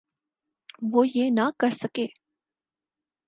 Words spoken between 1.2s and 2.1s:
نہ کر سکے۔